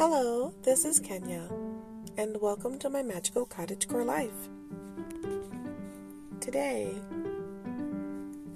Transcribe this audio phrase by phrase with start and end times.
[0.00, 1.46] Hello, this is Kenya,
[2.16, 4.48] and welcome to my magical cottagecore life.
[6.40, 6.88] Today,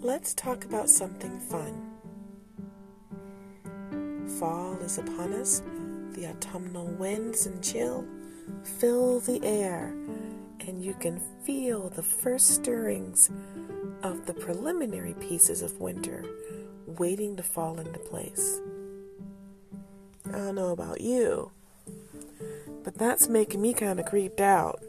[0.01, 1.91] let's talk about something fun.
[4.39, 5.61] Fall is upon us,
[6.13, 8.07] the autumnal winds and chill
[8.63, 9.95] fill the air,
[10.61, 13.29] and you can feel the first stirrings
[14.03, 16.25] of the preliminary pieces of winter
[16.87, 18.63] waiting to fall into place.
[20.35, 21.53] I don't know about you,
[22.83, 24.83] but that's making me kind of creeped out.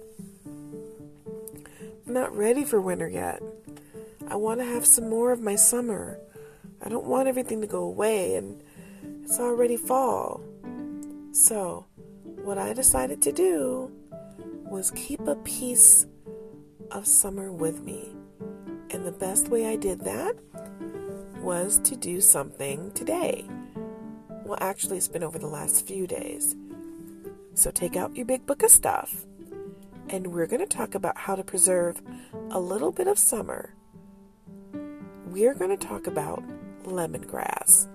[0.43, 3.43] I'm not ready for winter yet.
[4.27, 6.19] I want to have some more of my summer.
[6.83, 8.59] I don't want everything to go away, and
[9.23, 10.41] it's already fall.
[11.31, 11.85] So,
[12.43, 13.91] what I decided to do
[14.63, 16.07] was keep a piece
[16.89, 18.09] of summer with me.
[18.89, 20.35] And the best way I did that
[21.39, 23.47] was to do something today.
[24.45, 26.55] Well, actually, it's been over the last few days.
[27.55, 29.25] So take out your big book of stuff,
[30.07, 31.99] and we're going to talk about how to preserve
[32.51, 33.73] a little bit of summer.
[35.25, 36.43] We're going to talk about
[36.83, 37.87] lemongrass.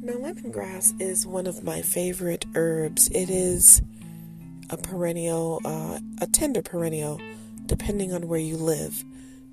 [0.00, 3.08] Now, lemongrass is one of my favorite herbs.
[3.08, 3.82] It is
[4.74, 7.20] a perennial, uh, a tender perennial,
[7.66, 9.04] depending on where you live.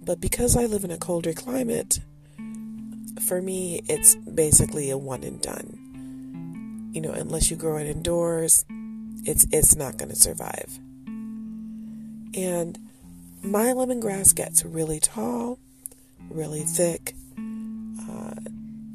[0.03, 1.99] But because I live in a colder climate,
[3.23, 6.89] for me, it's basically a one and done.
[6.93, 8.65] You know, unless you grow it indoors,
[9.23, 10.79] it's it's not going to survive.
[12.33, 12.79] And
[13.43, 15.59] my lemongrass gets really tall,
[16.29, 17.13] really thick.
[17.37, 18.33] Uh,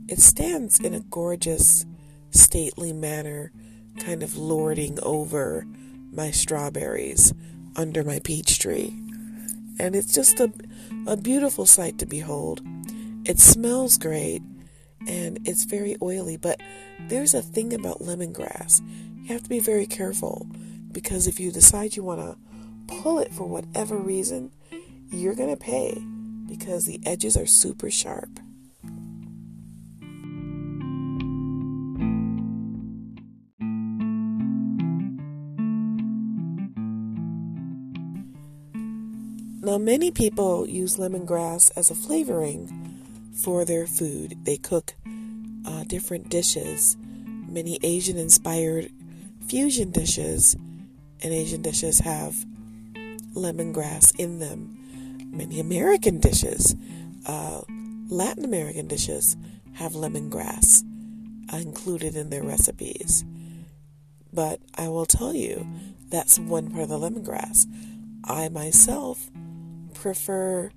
[0.09, 1.87] it stands in a gorgeous,
[2.31, 3.53] stately manner,
[4.01, 5.67] kind of lording over
[6.17, 7.33] my strawberries
[7.77, 8.99] under my peach tree.
[9.79, 10.51] And it's just a,
[11.07, 12.63] a beautiful sight to behold.
[13.25, 14.43] It smells great
[15.07, 16.61] and it's very oily, but
[17.09, 18.81] there's a thing about lemongrass.
[19.23, 20.47] You have to be very careful
[20.91, 22.37] because if you decide you want to
[23.03, 24.53] pull it for whatever reason,
[25.11, 26.03] you're going to pay
[26.49, 28.41] because the edges are super sharp.
[39.77, 42.99] Now, many people use lemongrass as a flavoring
[43.35, 44.47] for their food.
[44.47, 44.95] They cook
[45.67, 48.91] uh, different dishes, many Asian inspired
[49.47, 50.55] fusion dishes,
[51.23, 52.47] and Asian dishes have
[53.35, 54.79] lemongrass in them.
[55.31, 56.75] Many American dishes,
[57.27, 57.61] uh,
[58.09, 59.37] Latin American dishes,
[59.75, 60.85] have lemongrass
[61.53, 63.27] uh, included in their recipes.
[64.33, 65.67] But I will tell you,
[66.09, 67.67] that's one part of the lemongrass.
[68.25, 69.31] I myself
[70.07, 70.71] prefer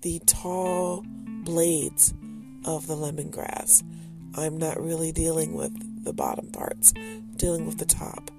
[0.00, 1.04] the tall
[1.44, 2.14] blades
[2.64, 3.82] of the lemongrass.
[4.34, 6.94] I'm not really dealing with the bottom parts,
[7.36, 8.30] dealing with the top.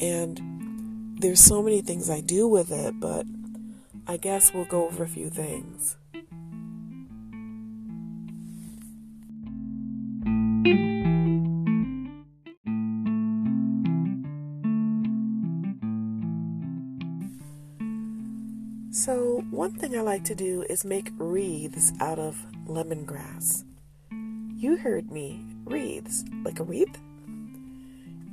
[0.00, 3.26] And there's so many things I do with it, but
[4.08, 5.96] I guess we'll go over a few things.
[20.16, 23.64] Like to do is make wreaths out of lemongrass.
[24.56, 26.98] You heard me, wreaths, like a wreath?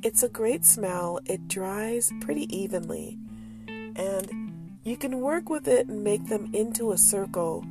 [0.01, 3.17] It's a great smell, it dries pretty evenly,
[3.67, 7.65] and you can work with it and make them into a circle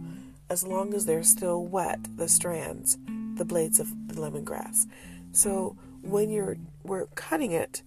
[0.50, 2.98] as long as they're still wet, the strands,
[3.36, 4.86] the blades of the lemongrass.
[5.30, 7.80] So, when you're we're cutting it,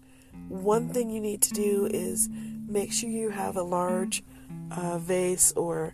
[0.48, 2.30] one thing you need to do is
[2.68, 4.24] make sure you have a large
[4.72, 5.94] uh, vase or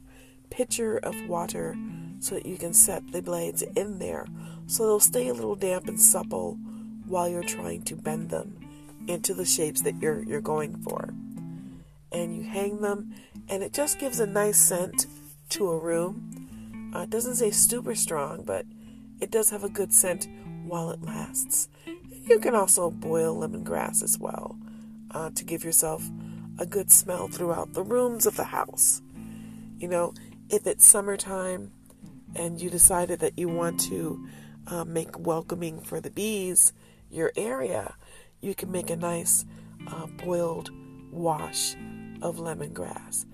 [0.52, 1.76] pitcher of water
[2.20, 4.28] so that you can set the blades in there
[4.68, 6.58] so they'll stay a little damp and supple
[7.06, 8.58] while you're trying to bend them
[9.08, 11.14] into the shapes that you're you're going for.
[12.12, 13.14] And you hang them
[13.50, 15.08] and it just gives a nice scent
[15.50, 16.92] to a room.
[16.96, 18.66] Uh, it doesn't say super strong, but
[19.20, 20.28] it does have a good scent
[20.66, 21.68] while it lasts.
[21.86, 24.58] You can also boil lemongrass as well
[25.12, 26.10] uh, to give yourself
[26.60, 29.02] a good smell throughout the rooms of the house.
[29.80, 30.14] You know,
[30.52, 31.72] if it's summertime
[32.36, 34.28] and you decided that you want to
[34.68, 36.74] uh, make welcoming for the bees
[37.10, 37.96] your area,
[38.42, 39.46] you can make a nice
[39.88, 40.70] uh, boiled
[41.10, 41.76] wash
[42.22, 43.26] of lemongrass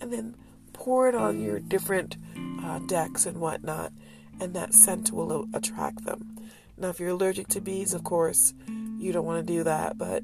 [0.00, 0.36] and then
[0.74, 2.16] pour it on your different
[2.62, 3.92] uh, decks and whatnot,
[4.38, 6.36] and that scent will attract them.
[6.76, 8.52] Now, if you're allergic to bees, of course,
[8.98, 10.22] you don't want to do that, but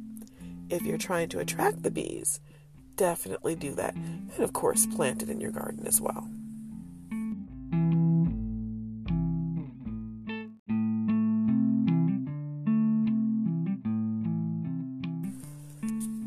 [0.68, 2.40] if you're trying to attract the bees,
[2.96, 3.94] definitely do that.
[3.94, 6.28] And of course, plant it in your garden as well.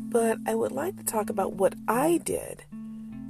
[0.08, 2.64] But I would like to talk about what I did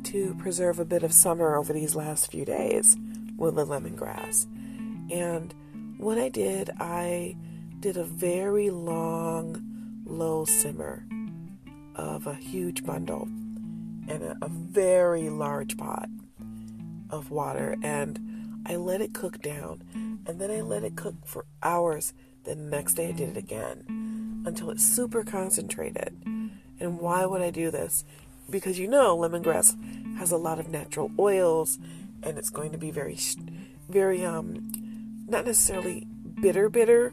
[0.05, 2.97] to preserve a bit of summer over these last few days
[3.37, 4.47] with the lemongrass.
[5.11, 5.55] And
[5.99, 7.37] what I did, I
[7.81, 11.05] did a very long, low simmer
[11.97, 13.23] of a huge bundle
[14.09, 16.09] and a, a very large pot
[17.11, 17.77] of water.
[17.83, 19.83] And I let it cook down.
[20.27, 22.13] And then I let it cook for hours.
[22.45, 26.17] Then the next day I did it again until it's super concentrated.
[26.81, 28.05] And why would I do this?
[28.49, 29.77] Because you know lemongrass
[30.19, 31.79] has a lot of natural oils
[32.23, 33.19] and it's going to be very
[33.89, 34.73] very um
[35.29, 36.07] not necessarily
[36.41, 37.13] bitter bitter,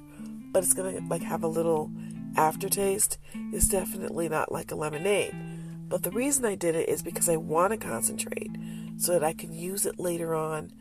[0.52, 1.92] but it's going to like have a little
[2.36, 3.18] aftertaste.
[3.52, 5.36] It's definitely not like a lemonade.
[5.88, 8.52] But the reason I did it is because I want to concentrate
[8.98, 10.72] so that I can use it later on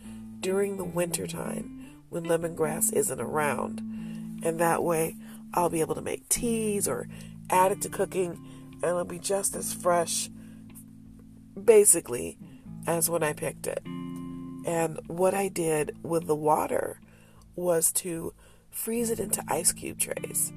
[0.40, 3.80] during the winter time when lemongrass isn't around.
[4.42, 5.16] And that way
[5.54, 7.08] I'll be able to make teas or
[7.50, 8.38] add it to cooking
[8.82, 10.28] and it'll be just as fresh
[11.62, 12.38] basically
[12.86, 13.82] as when I picked it.
[14.64, 17.00] And what I did with the water
[17.54, 18.32] was to
[18.70, 20.52] freeze it into ice cube trays.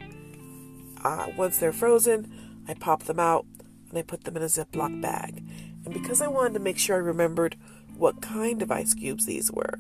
[1.04, 3.46] Uh, once they're frozen, I pop them out
[3.90, 5.44] and I put them in a Ziploc bag.
[5.86, 7.58] And because I wanted to make sure I remembered
[7.96, 9.80] what kind of ice cubes these were,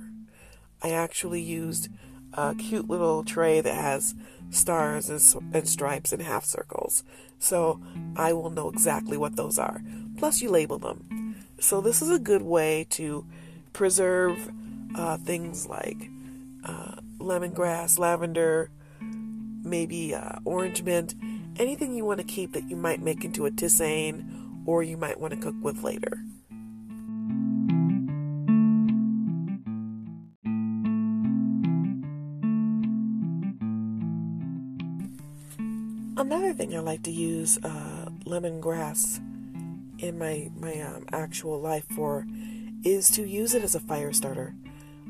[0.81, 1.89] I actually used
[2.35, 4.13] a cute little tray that has
[4.49, 7.03] stars and, and stripes and half circles.
[7.39, 7.81] So
[8.15, 9.81] I will know exactly what those are.
[10.17, 11.35] Plus, you label them.
[11.59, 13.25] So, this is a good way to
[13.73, 14.51] preserve
[14.95, 16.09] uh, things like
[16.63, 21.15] uh, lemongrass, lavender, maybe uh, orange mint,
[21.57, 25.19] anything you want to keep that you might make into a tisane or you might
[25.19, 26.19] want to cook with later.
[36.75, 39.19] I like to use uh, lemongrass
[39.99, 42.25] in my my um, actual life for
[42.83, 44.53] is to use it as a fire starter.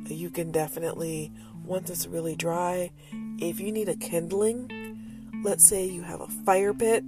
[0.07, 1.31] You can definitely
[1.65, 2.91] once it's really dry,
[3.39, 7.03] if you need a kindling, let's say you have a fire pit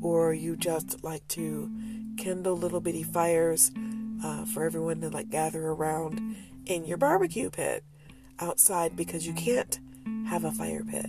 [0.00, 1.70] or you just like to
[2.16, 3.70] kindle little bitty fires
[4.24, 6.36] uh, for everyone to like gather around
[6.66, 7.84] in your barbecue pit
[8.38, 9.78] outside because you can't
[10.26, 11.06] have a fire pit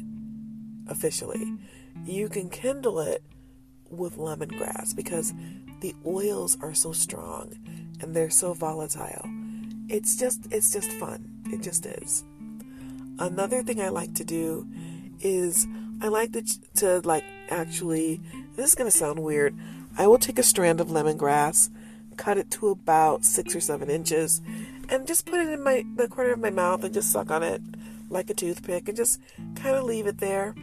[0.87, 1.53] officially.
[2.05, 3.23] You can kindle it
[3.89, 5.33] with lemongrass because
[5.81, 7.53] the oils are so strong
[7.99, 9.29] and they're so volatile.
[9.89, 11.27] It's just it's just fun.
[11.51, 12.23] It just is.
[13.19, 14.67] Another thing I like to do
[15.19, 15.67] is
[16.01, 16.43] I like to,
[16.77, 18.21] to like actually,
[18.55, 19.55] this is going to sound weird.
[19.97, 21.69] I will take a strand of lemongrass,
[22.17, 24.41] cut it to about six or seven inches,
[24.89, 27.43] and just put it in my the corner of my mouth and just suck on
[27.43, 27.61] it
[28.09, 29.19] like a toothpick and just
[29.55, 30.55] kind of leave it there.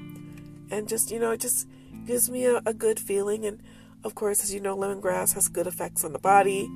[0.70, 1.68] And just, you know, it just
[2.06, 3.44] gives me a, a good feeling.
[3.44, 3.62] And
[4.04, 6.70] of course, as you know, lemongrass has good effects on the body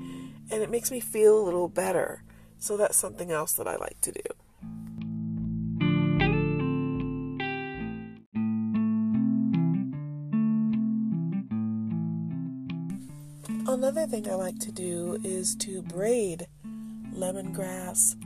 [0.51, 2.23] and it makes me feel a little better.
[2.59, 4.21] So that's something else that I like to do.
[13.67, 16.47] Another thing I like to do is to braid
[17.15, 18.17] lemongrass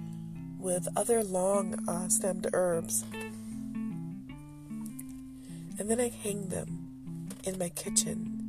[0.58, 3.04] with other long uh, stemmed herbs.
[5.78, 8.42] And then I hang them in my kitchen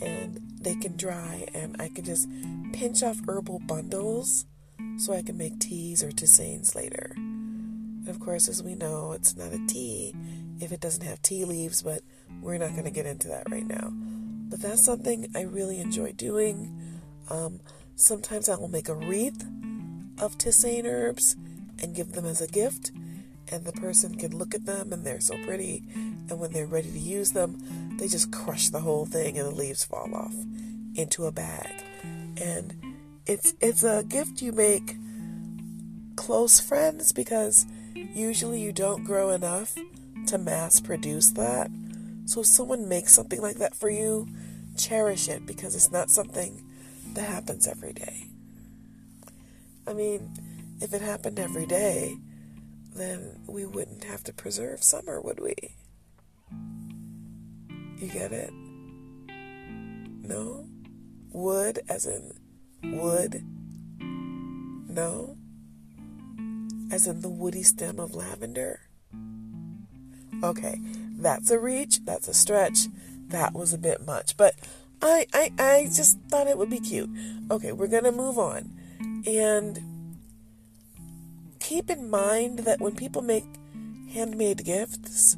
[0.00, 2.28] and they can dry and I can just
[2.72, 4.46] pinch off herbal bundles
[4.96, 7.12] so I can make teas or tisanes later.
[8.08, 10.14] And of course, as we know, it's not a tea
[10.60, 12.02] if it doesn't have tea leaves, but
[12.40, 13.90] we're not going to get into that right now.
[13.92, 17.00] But that's something I really enjoy doing.
[17.30, 17.60] Um,
[17.96, 19.42] sometimes I will make a wreath
[20.20, 21.36] of tisane herbs
[21.82, 22.90] and give them as a gift,
[23.52, 25.84] and the person can look at them and they're so pretty.
[26.28, 29.54] And when they're ready to use them, they just crush the whole thing and the
[29.54, 30.34] leaves fall off
[30.94, 31.82] into a bag.
[32.36, 34.96] And it's it's a gift you make
[36.16, 39.76] close friends because usually you don't grow enough
[40.26, 41.70] to mass produce that.
[42.26, 44.28] So if someone makes something like that for you,
[44.76, 46.64] cherish it because it's not something
[47.14, 48.26] that happens every day.
[49.86, 50.30] I mean,
[50.80, 52.16] if it happened every day,
[52.94, 55.54] then we wouldn't have to preserve summer, would we?
[57.98, 58.52] You get it?
[60.22, 60.66] No?
[61.32, 62.32] Wood, as in
[62.84, 63.44] wood?
[64.00, 65.36] No?
[66.92, 68.80] As in the woody stem of lavender?
[70.44, 70.80] Okay,
[71.16, 72.86] that's a reach, that's a stretch.
[73.28, 74.54] That was a bit much, but
[75.02, 77.10] I, I, I just thought it would be cute.
[77.50, 78.70] Okay, we're to move on.
[79.26, 80.16] And
[81.58, 83.44] keep in mind that when people make
[84.12, 85.36] handmade gifts,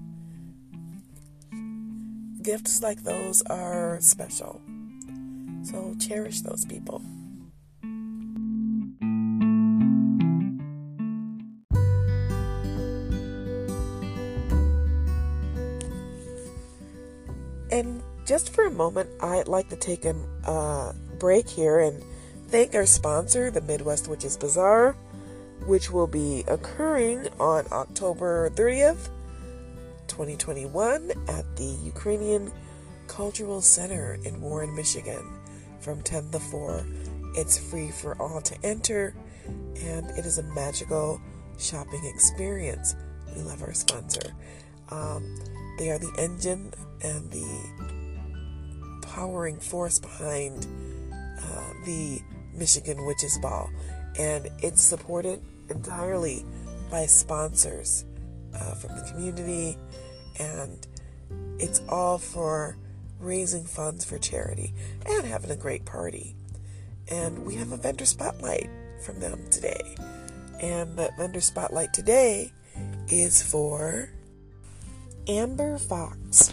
[2.43, 4.61] gifts like those are special.
[5.63, 7.03] So cherish those people.
[17.73, 22.03] And just for a moment, I'd like to take a uh, break here and
[22.49, 24.97] thank our sponsor, the Midwest Witches Bazaar,
[25.67, 29.09] which will be occurring on October 30th,
[30.21, 32.53] 2021, at the Ukrainian
[33.07, 35.25] Cultural Center in Warren, Michigan,
[35.81, 36.85] from 10 to 4.
[37.37, 39.15] It's free for all to enter,
[39.83, 41.19] and it is a magical
[41.59, 42.97] shopping experience.
[43.35, 44.35] We love our sponsor.
[44.91, 45.41] Um,
[45.79, 50.67] they are the engine and the powering force behind
[51.43, 52.21] uh, the
[52.53, 53.71] Michigan Witches Ball.
[54.19, 56.45] And it's supported entirely
[56.91, 58.05] by sponsors
[58.55, 59.79] uh, from the community,
[60.41, 60.87] and
[61.59, 62.77] it's all for
[63.19, 64.73] raising funds for charity
[65.07, 66.35] and having a great party.
[67.09, 68.71] And we have a vendor spotlight
[69.05, 69.97] from them today.
[70.61, 72.53] And that vendor spotlight today
[73.09, 74.11] is for
[75.29, 76.53] Amber Fox.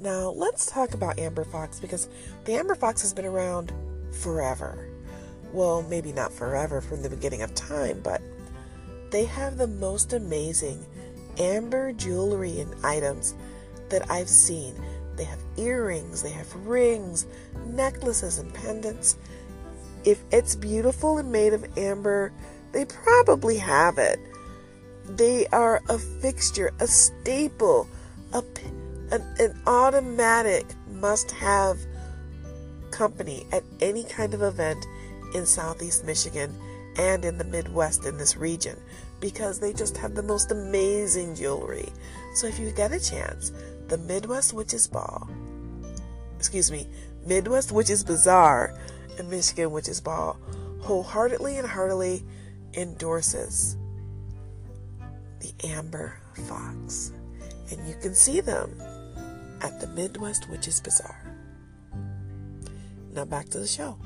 [0.00, 2.08] Now, let's talk about Amber Fox because
[2.44, 3.72] the Amber Fox has been around
[4.20, 4.88] forever.
[5.52, 8.20] Well, maybe not forever from the beginning of time, but
[9.10, 10.84] they have the most amazing
[11.38, 13.34] amber jewelry and items
[13.88, 14.74] that I've seen.
[15.16, 17.26] They have earrings, they have rings,
[17.66, 19.16] necklaces, and pendants.
[20.04, 22.32] If it's beautiful and made of amber,
[22.72, 24.20] they probably have it.
[25.08, 27.88] They are a fixture, a staple,
[28.32, 28.42] a,
[29.10, 31.78] an, an automatic must have
[32.90, 34.86] company at any kind of event
[35.34, 36.54] in Southeast Michigan
[36.96, 38.76] and in the Midwest in this region
[39.20, 41.88] because they just have the most amazing jewelry.
[42.34, 43.52] So if you get a chance,
[43.88, 45.28] the Midwest Witches Ball,
[46.36, 46.86] excuse me,
[47.26, 48.78] Midwest Witches Bazaar
[49.18, 50.38] and Michigan Witches Ball
[50.80, 52.24] wholeheartedly and heartily
[52.74, 53.76] endorses
[55.40, 57.12] the Amber Fox.
[57.70, 58.80] And you can see them
[59.60, 61.20] at the Midwest Witches Bazaar.
[63.12, 63.98] Now back to the show.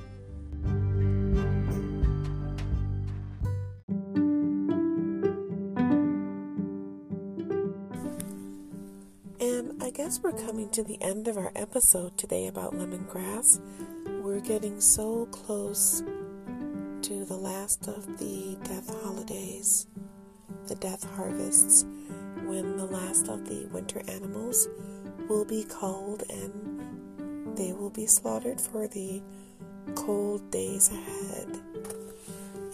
[9.93, 13.61] Guess we're coming to the end of our episode today about lemongrass.
[14.23, 16.03] We're getting so close
[17.03, 19.87] to the last of the death holidays,
[20.67, 21.85] the death harvests,
[22.47, 24.67] when the last of the winter animals
[25.29, 29.21] will be culled and they will be slaughtered for the
[29.95, 31.61] cold days ahead.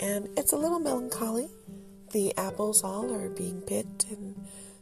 [0.00, 1.48] And it's a little melancholy.
[2.12, 4.37] The apples all are being picked and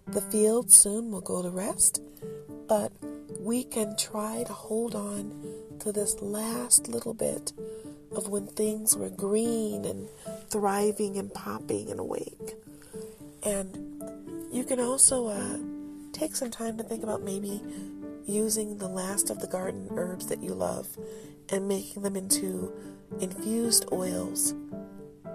[0.06, 2.00] the fields soon will go to rest,
[2.68, 2.92] but
[3.40, 5.42] we can try to hold on
[5.80, 7.52] to this last little bit
[8.12, 10.08] of when things were green and
[10.48, 12.54] thriving and popping and awake.
[13.42, 14.02] And
[14.52, 15.58] you can also uh,
[16.12, 17.60] take some time to think about maybe
[18.26, 20.88] using the last of the garden herbs that you love
[21.50, 22.72] and making them into
[23.20, 24.54] infused oils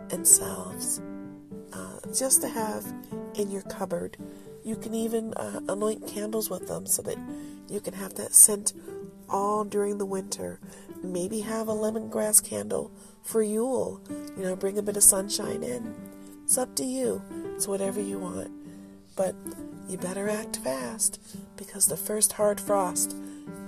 [0.10, 1.02] and salves
[1.72, 2.86] uh, just to have
[3.36, 4.18] in your cupboard.
[4.64, 7.18] You can even uh, anoint candles with them so that
[7.68, 8.74] you can have that scent
[9.30, 10.60] all during the winter.
[11.04, 12.92] Maybe have a lemongrass candle
[13.24, 14.02] for Yule.
[14.38, 15.96] You know, bring a bit of sunshine in.
[16.44, 17.22] It's up to you.
[17.56, 18.52] It's whatever you want.
[19.16, 19.36] But
[19.88, 21.20] you better act fast
[21.58, 23.16] because the first hard frost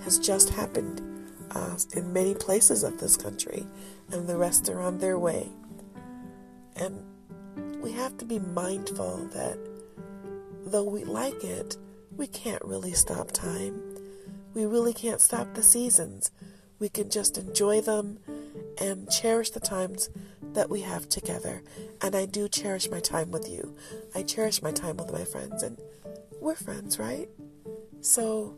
[0.03, 1.01] has just happened
[1.51, 3.65] uh, in many places of this country,
[4.11, 5.49] and the rest are on their way.
[6.75, 7.03] And
[7.81, 9.57] we have to be mindful that
[10.65, 11.77] though we like it,
[12.15, 13.81] we can't really stop time.
[14.53, 16.31] We really can't stop the seasons.
[16.79, 18.19] We can just enjoy them
[18.79, 20.09] and cherish the times
[20.53, 21.63] that we have together.
[22.01, 23.75] And I do cherish my time with you.
[24.13, 25.77] I cherish my time with my friends, and
[26.39, 27.29] we're friends, right?
[28.01, 28.55] So,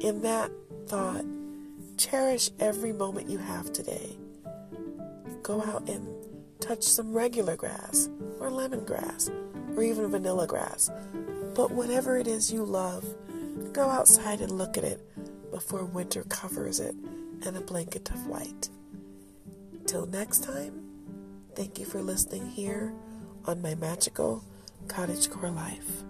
[0.00, 0.50] in that
[0.86, 1.24] thought,
[1.96, 4.16] cherish every moment you have today.
[5.42, 6.08] Go out and
[6.60, 9.30] touch some regular grass, or lemongrass,
[9.76, 10.90] or even vanilla grass.
[11.54, 13.04] But whatever it is you love,
[13.72, 15.00] go outside and look at it
[15.50, 16.94] before winter covers it
[17.46, 18.68] in a blanket of white.
[19.86, 20.84] Till next time,
[21.54, 22.92] thank you for listening here
[23.46, 24.44] on my magical
[24.86, 26.04] cottagecore life.